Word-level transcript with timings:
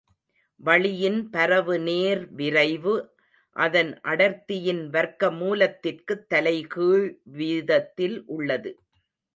வளியின் 0.63 1.29
பரவு 1.29 1.79
நேர் 1.79 2.31
விரைவு, 2.31 2.95
அதன் 3.55 3.99
அடர்த்தியின் 4.01 4.89
வர்க்கமூலத்திற்குத் 4.89 6.27
தலைகீழ் 6.29 7.07
வீதத்தில் 7.33 8.23
உள்ளது. 8.25 8.79